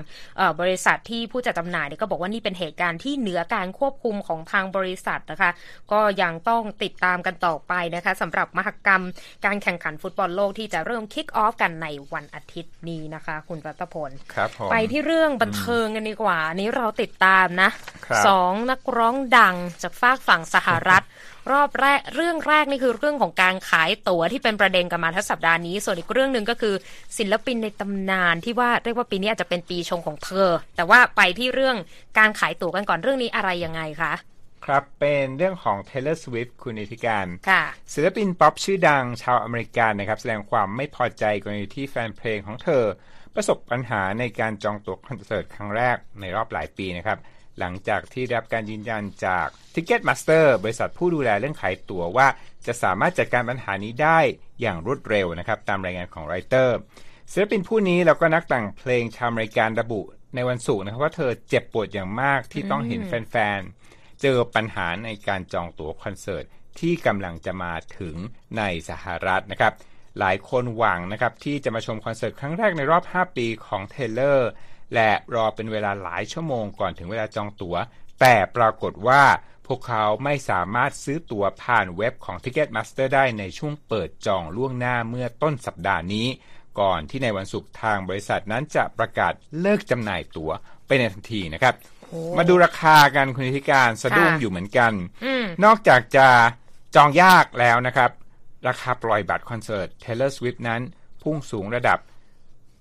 [0.60, 5.50] บริษัทที่ผู้จัดจำหน่ายเนี่ยก็บอกว่านี่เป็นเหตุการณ์ที่เหนือการควบคุมของทางบริษัทนะคะ
[5.92, 9.04] ก็ยังต้องติดตามกันต่อไปนะคะสำหรับมหกรรม
[9.44, 17.70] การแข่งขันฟุตบอลโลกที่จะเริ่มคิกออฟกันในวันอาทิตย์นี้นะคะ คุณรัตพลครับผมไปที่เรื่องบันเทิงกันดีกว่านี้เราติดตามนะ
[18.26, 21.04] สองนักร้องดังจากฝากฝั่งสหรัฐ
[21.52, 26.74] รอบแรกเรื่องแรกนี่คือเรื่องของการขายตั๋วที่เป็นประเด็นกันมาทั้งสัปดาห์นี้ ส่วนอีกเรื่องหนึ่งก็คือ
[27.18, 31.76] ศิลปินในตำนานที่ว่าเรียกว่าปีนี้อาจจะเป็นปีชงของเธอ แต่ว่าไปที่เรื่อง
[32.18, 34.12] การขายตั๋วกันก่อนเรื่องนี้อะไรยังไงคะ
[34.66, 42.84] ครับเป็นเรื่องของ Taylor Swift คุณอิทธิการค่ะศิลปินป๊อปชื่อดังชาวอเมริกันนะครับ แสดงความไม่พอใจกรณีที่แฟนเพลงของเธอ
[43.34, 47.18] ประสบปัญหาในการจองตั๋วคอนเสิร์ตครั้งแรกในรอบหลายปีนะครับ
[47.58, 52.26] หลังจากที่รับการยืนยันจาก Ticketmaster บริษัทผู้ดูแลเรื่องขายตั๋วว่า
[52.66, 54.18] จะสามารถจัดการปัญหานี้ได้
[54.60, 56.76] อย่างรวดเร็วนะครับ ตามรายงานของรอยเตอร์
[57.32, 60.00] ศิลปินผู้นี้แล้วก็นักแต่งเพลงชาวอเมริกันระบุ
[60.34, 63.81] ในวันศุกร์นะครับว่าเธอเจ็บปวดอย่างมากที่ต้องเห็นแฟนๆ
[64.22, 66.44] เจอปัญหาในการจองตั๋วคอนเสิร์ต
[66.78, 68.16] ที่กำลังจะมาถึง
[68.58, 69.72] ในสหรัฐนะครับ
[70.18, 74.50] หลายคนหวังนะครับที่จะมาชมคอนเสิร์ตครั้งแรกในรอบ 5 ปีของเทเลอร์
[74.94, 77.76] และรอเป็นเวลาหลายชั่วโมงก่อนถึงเวลาจองตัว๋ว
[78.20, 79.22] แต่ปรากฏว่า
[79.66, 86.26] พวกเขาไม่สามารถซื้อตั๋วผ่านเว็บของ Ticketmaster ได้ในช่วงเปิดจองล่วงหน้าเมื่อต้นสัปดาห์นี้
[86.80, 90.50] ก่อนที่ในวันศุกร์ทางบริษัทนั้นจะประกาศเลิกจำหน่ายตั๋ว
[90.86, 91.74] ไปในทันทีนะครับ
[92.38, 94.92] มาดูราคากันคุณธิการสะดุ้งอยู่เหมือนกัน
[95.64, 96.28] นอกจากจะ
[96.94, 98.10] จองยากแล้วนะครับ
[98.68, 100.80] ราคาปล่อยบัตรคอนเสิร์ต Taylor Swift นั้น
[101.22, 101.98] พุ่งสูงระดับ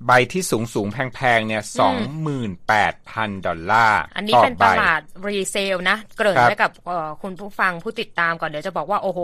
[0.07, 6.71] ใบที่สูงสูงแพงๆเนี่ยสองหมื่นแปดพันดอลลาร์อันนี้เป็นตลาด resale นะ เกริ่นให้กับ
[7.21, 9.19] คุณผู้ฟังผู้ติดตามก่อนเดี๋ยวจะบอกว่าโอ้โห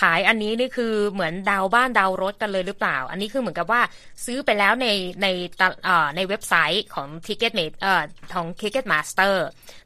[0.00, 3.80] ขายอันนี้นี่คือเหมือนดาวน์บ้านดาวน์รถกันเลยหรือเปล่า อันนี้คือเหมือนกับว่า
[4.24, 4.86] ซื้อไปแล้วใน
[5.22, 5.26] ใน
[6.16, 8.02] ในเว็บไซต์ของ Ticket Ma เอ่อ
[8.34, 9.34] ของ Ticket Master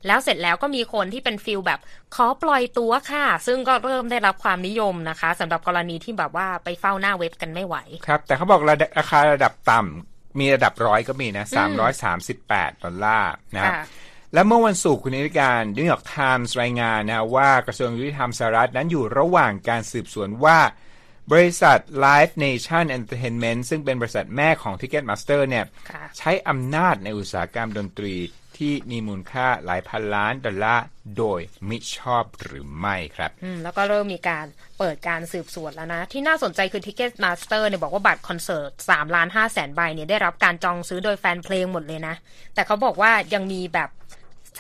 [0.07, 1.81] แล้วเสร็จแล้วก็มีคนที่เป็น feel แบบ
[2.15, 8.63] ขอปล่อยตั๋วค่ะ ซึ่งก็เริ่มได้รับความนิยมนะคะสำหรับกรณีที่แบบว่าไปเฝ้าหน้าเว็บกันไม่ไหวครับ แต่เขาบอก
[8.99, 9.93] ราคาระดับต่ำ
[10.39, 11.47] มีระดับร้อยก็มีนะ
[12.15, 13.75] 338ดอลลาร์นะครับ
[14.35, 20.59] และเมื่อวันศุกร์คุณนิติการนิวยอร์กไทมส์รายงานนะว่ากระทรวงยุติธรรมสหรัฐนั้นอยู่ระหว่างการสืบสวนว่า
[21.33, 25.65] บริษัท Live Nation Entertainment ซึ่งเป็นบริษัทแม่ของ Ticketmaster เนี่ย
[26.19, 28.15] ใช้อำนาจในอุตสาหกรรมดนตรี
[28.59, 30.85] ที่มีมูลค่าหลายพันล้านดอลลาร์
[31.19, 34.47] โดยมิชอบหรือไม่ครับอืมแล้วก็เริ่มมีการ
[34.79, 42.15] เปิดการสืบสวนแล้วนะ ที่น่าสนใจคือ Ticketmaster เนี่ยบอกว่าบัตรคอนเสิร์ต3ล้าน5แสนใบเนี่ยได้รับการจองซื้อโดยแฟนเพลงหมดเลยนะ
[42.55, 43.91] แต่เขาบอกว่ายังมีแบบ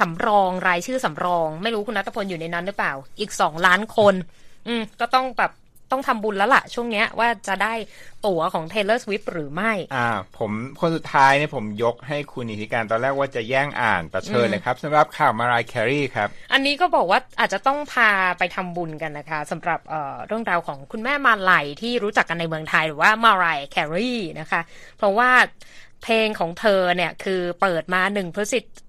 [0.00, 4.14] สำรองรายชื่อสำรอง ไม่รู้คุณนัทพลอยู่ในนั้นหรือเปล่า อีกสองล้านคน
[4.68, 5.52] อืมก็ต้องแบบ
[5.94, 7.74] ต้องทำบุญแล้วล่ะ ช่วงเนี้ยว่าจะได้
[8.26, 21.52] ตั๋วของ Taylor Swift หรือไม่ อ่า ผมคนสุดท้ายเนี่ยผมยกให้คุณอิทธิการตอนแรกว่าจะแย่งอ่านแต่เชิญเลยครับสำหรับข่าวมารายแครีครับ อันนี้ก็บอกว่าอาจจะต้องพาไปทำบุญกันนะคะสำหรับเเรื่องราวของคุณแม่มาไล
[21.82, 24.60] ที่รู้จักกันในเมืองไทยหรือว่ามารายแครีนะคะ
[24.98, 25.30] เพราะว่า
[26.02, 28.28] เพลงของเธอเนี่ยคือเปิดมาหนึ่ง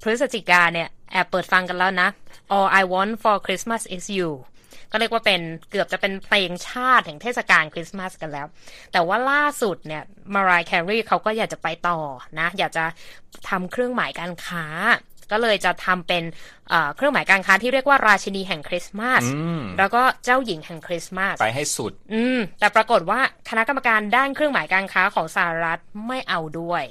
[0.03, 2.09] พฤศจิกาเนี่ยแอบเปิดฟังกันแล้วนะ
[2.55, 4.29] All I Want for Christmas is You
[4.95, 8.47] ก็เรียกว่าเป็นเกือบจะเป็นเพลงชาติแห่งเทศกาลคริสต์มาสกันแล้ว
[8.93, 10.03] แต่ว่าล่าสุดเนี่ย
[10.33, 11.99] มารายแครีเขาก็อยากจะไปต่อ
[12.39, 12.85] นะ อยากจะ
[13.49, 14.65] ทำเครื่องหมายการค้า
[15.31, 16.23] ก็เลยจะทำเป็น
[16.95, 19.23] เครื่องหมายการค้าที่เรียกว่าราชินีแห่งคริสต์มาส
[19.79, 26.83] แล้วก็เจ้าหญิงแห่งคริสต์มาสไปให้สุด อืมแต่ปรากฏว่าคณะกรรมการด้านเครื่องหมายการค้าของสหรัฐไม่เอาด้วย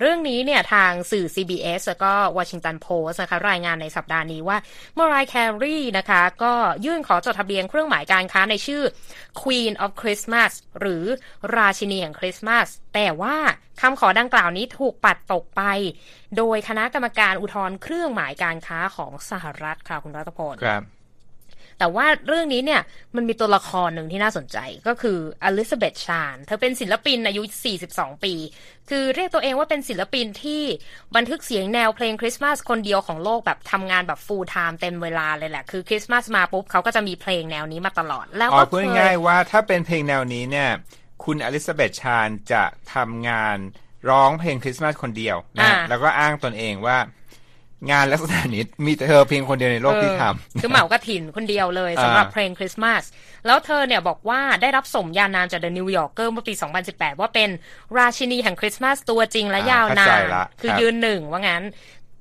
[0.00, 4.58] เรื่องนี้เนี่ยทางสื่อ CBS แล้วก็ Washington Post นะคะรายงานในสัปดาห์นี้ว่า
[4.94, 8.82] เมรายแครีนะคะก็ยื่นขอจดทะเบียนเครื่องหมายการค้าในชื่อ
[9.40, 11.04] Queen of Christmas หรือ
[11.56, 13.36] ราชินีแห่งคริสต์มาสแต่ว่า
[13.80, 15.62] คำขอดังกล่าวนี้ถูกปัดตกไป
[16.36, 20.97] โดยคณะกรรมการอุทธรณ์เครื่องหมายการค้าของสหรัฐค่ะคุณรัตพลครับ
[21.78, 22.82] แต่ว่าเรื่องนี้เนี่ย
[23.16, 27.42] มันมีตัวละครหนึ่งที่น่าสนใจก็คืออลิซาเบธชาน เธอเป็นศิลปินอายุ
[27.84, 28.34] 42 ปี
[28.90, 30.62] คือเรียกตัวเองว่าเป็นศิลปินที่
[31.16, 40.70] บันทึกเสียงแนวเพลงคริสต์มาสคนเดียวของโลกแบบทำงานแบบ full-time เต็มเวลาเลยแหละ คือคริสต์มาสมาปุ๊บเขาก็จะมีเพลงแนวนี้มาตลอด แล้วอ๋อก็พูดเคยง่ายๆว่าถ้าเป็นเพลงแนวนี้เนี่ย
[41.24, 42.64] คุณอลิซาเบธชานจะ
[42.94, 43.58] ทำงาน
[44.10, 46.98] ร้องเพลงคริสต์มาสคนเดียวนะอ่าแล้วก็อ้างตนเองว่า
[47.90, 50.24] งานลักษณะนี้มีแต่เธอเพียงคนเดียวในโลกที่ทเอ
[50.58, 53.02] อคือเหมากระถินคนเดียวเลยสำหรับอ่าเพลงคริสต์มาส
[53.46, 56.54] แล้วเธอเนี่ยบอกว่าได้รับสมญานามจาก The New Yorker เมื่อปี
[56.86, 57.50] 2018 ว่าเป็น
[57.98, 60.20] ราชินีแห่งคริสต์มาสตัวจริงและยาวนาน
[60.60, 61.62] คือยืนหนึ่งว่างั้น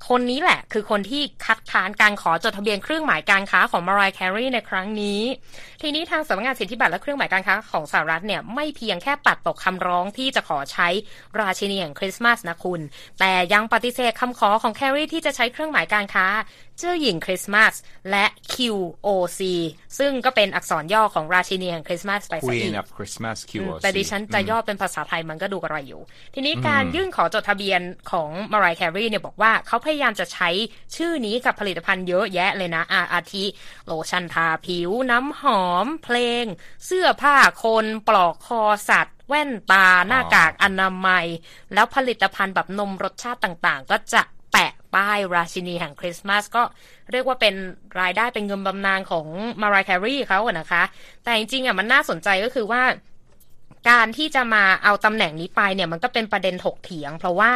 [0.10, 5.22] คนนี้แหละ คือคนที่คัดค้านการขอจดทะเบียนเครื่องหมายการค้าของ Mariah Carey ในครั้งนี้
[5.82, 10.88] ทีนี้ทางสำนักงานสิทธิบัตรและเครื่องหมายการค้าของสหรัฐเนี่ยไม่เพียงแค่ปัดตกคำร้องที่จะขอใช้
[11.40, 12.82] ราชินีแห่งคริสต์มาสนะคุณ
[13.20, 16.28] แต่ยังปฏิเสธคำขอของแครีที่จะใช้เครื่องหมายการค้า
[16.80, 17.74] เจ้าหญิงคริสต์มาส
[18.12, 19.42] และ QOC
[20.00, 26.02] ซึ่งก็เป็นอักษรย่อของราชินีแห่งคริสต์มาสไปำซะอี Queen ก of Christmas QOC แต่ดิฉันจะย่อเป็นภาษาไทยมันก็ดูกระไรอยู่
[26.36, 27.82] ทีนี้การยื่นขอจดทะเบียน
[28.12, 30.50] ของ Mariah Carey เนี่ยบอกว่าเขาพยายามจะใช้
[30.96, 33.44] ชื่อนี้กับผลิตภัณฑ์เยอะแยะเลยนะอาอาทิ
[33.86, 36.46] โลชั่นทาผิวน้ำหอม เพลง
[36.86, 41.26] เสื้อผ้าคนปลอกคอสัตว์ แว่นตาหน้ากากอนามัย
[41.74, 46.64] แล้วผลิตภัณฑ์แบบนมรสชาติต่างๆ ก็จะแปะป้ายราชินีแห่งคริสต์มาสก็
[47.12, 47.56] เรียกว่าเป็น
[48.00, 49.28] รายได้เป็นเงินบำนาญของ
[49.62, 50.84] Mariah Carey เขาอะนะคะ
[51.24, 52.82] แต่จริงๆอะมันน่าสนใจก็คือว่า
[53.90, 57.52] การที่จะมาเอาตำแหน่งนี้ไปเนี่ยมันก็เป็นประเด็นถกเถียง เพราะว่า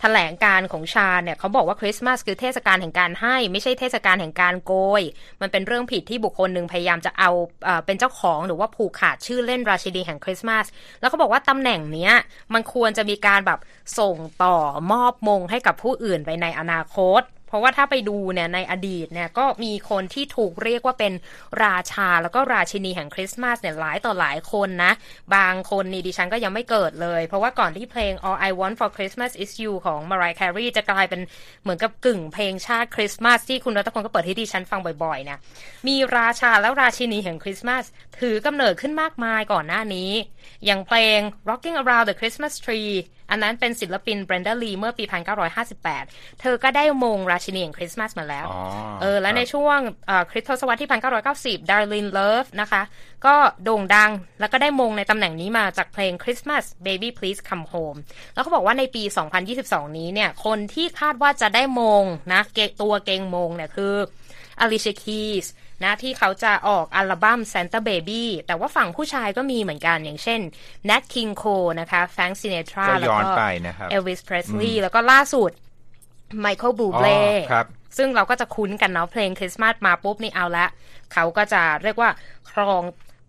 [0.00, 5.02] แถลงการของชาเนี่ยเขาบอกว่าคริสต์มาสคือเทศกาลแห่งการให้ ไม่ใช่เทศกาลแห่งการโกย
[5.40, 7.30] มันเป็นเรื่องผิดที่บุคคลหนึ่งพยายามจะเอา
[7.64, 10.66] เอ่อเป็นเจ้าของหรือว่าผูกขาดชื่อเล่นราชินีแห่งคริสต์มาส
[11.00, 12.12] แล้วเขาบอกว่าตำแหน่งเนี้ย
[12.54, 13.60] มันควรจะมีการแบบ
[13.98, 14.56] ส่งต่อ
[14.92, 17.22] มอบมงให้กับผู้อื่นไปในอนาคต
[17.52, 21.12] เพราะว่าถ้าไปดูเนี่ยในอดีตเนี่ยก็มีคนที่ถูกเรียกว่าเป็น
[21.64, 24.92] ราชาแล้วก็ราชินีแห่งคริสต์มาสเนี่ยหลายต่อหลายคนนะ
[25.36, 31.20] บางคนนี่ดิฉันก็ยังไม่เกิดเลย เพราะว่าก่อนที่เพลง All I Want for Christmas Is You ของ Mariah Carey จะกลายเป็น
[31.62, 35.38] เหมือนกับกึ่งเพลงชาติคริสต์มาสที่คุณรัตพลก็เปิดให้ดิฉันฟังบ่อยๆนะ
[35.88, 37.84] มีราชาแล้วราชินีแห่งคริสต์มาส
[38.18, 40.10] ถือกำเนิดขึ้นมากมายก่อนหน้านี้
[40.64, 42.92] อย่างเพลง Rocking Around the Christmas Tree
[43.32, 45.04] อันนั้นเป็นศิลปิน Brenda Lee เมื่อปี
[45.72, 48.60] 1958 เธอก็ได้มงราชินีแห่งคริสต์มาสมาแล้วอ๋อ
[49.00, 50.90] เออและครับในช่วงเอ่อคริสตศตวรรษที่
[51.62, 52.82] 1990 Darlene Love นะคะ
[53.26, 57.98] ก็โด่งดังแล้วก็ได้มงในตำแหน่งนี้มาจากเพลง Christmas Baby Please Come Home
[58.34, 59.02] แล้วเขาบอกว่าในปี
[59.50, 63.94] 2022 นี้เนี่ย คนที่คาดว่าจะได้มงนะเกตัวเกงมงเนี่ยคือ
[64.62, 65.46] Alicia Keys
[65.84, 70.40] นะที่เขาจะออกอัลบั้ม Santa Baby แต่ว่าฝั่งผู้ชายก็มีเหมือนกันอย่างเช่น
[70.88, 75.50] Nat King Cole นะคะ Frank Sinatra ก็แล้วย้อนก็ไปนะครับ Elvis Presley แล้วก็ล่าสุด
[76.44, 77.66] Michael อ๋ Bublé อครับ
[77.96, 80.66] ซึ่งเราก็จะคุ้นกันเนาะเพลงคริสต์มาสมาปุ๊บนี่เอาละ
[81.12, 82.10] เขาก็จะเรียกว่า
[82.50, 82.82] ครอง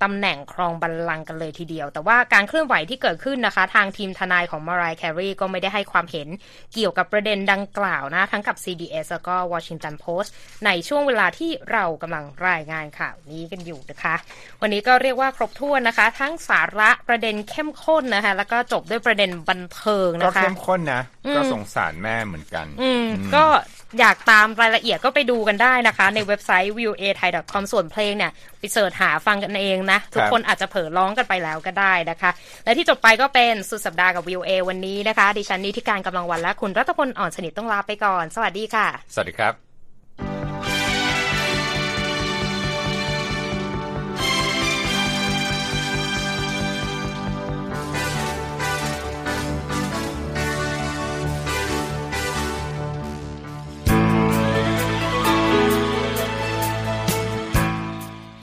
[0.04, 6.28] ตำแหน่งครองบัลลังก์กันเลยทีเดียว แต่ว่าการเคลื่อนไหวที่เกิดขึ้นนะคะ ทางทีมทนายของ Mariah Carey ก็ไม่ได้ให้ความเห็น
[6.74, 10.30] เกี่ยวกับประเด็นดังกล่าวนะ ทั้งกับ CBS แล้วก็ Washington Post
[10.66, 14.16] ในช่วงเวลาที่เรากำลังรายงานข่าวนี้กันอยู่นะคะ
[14.62, 21.02] วันนี้ก็เรียกว่าครบถ้วนนะคะ ทั้งสาระประเด็นเข้มข้นนะคะ แล้วก็จบด้วยประเด็นบันเทิงก็นะคะเข้มข้นนะ
[21.36, 23.46] ก็สงสารแม่เหมือนกัน อืมก็
[24.00, 32.32] อยากตามรายละเอียดก็ไปดูกันได้นะคะ ในเว็บไซต์ view a thai com ส่วนเพลงเนี่ยไปเสิร์ชหาฟังกันเองนะ ทุกคนอาจจะเผลอร้องกันไปแล้วก็ได้นะคะ
[32.66, 39.63] และที่จบไปก็เป็นสุดสัปดาห์กับ view a วันนี้นะคะ ดิฉันนิติการกำลังวันและคุณรัตพลอ่อนสนิทต้องลาไปก่อน สวัสดีค่ะ สวัสดีครับ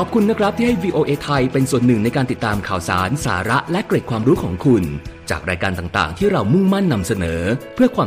[0.00, 4.84] ขอบคุณนะครับที่ให้ VOA ไทยเป็นส่วนหนึ่งในการติดตามข่าวสารสาระและเกร็ดความรู้ของคุณ
[5.30, 7.42] จากรายการต่างๆ ที่เรามุ่งมั่นนำเสนอ
[7.74, 8.06] เพื่อความ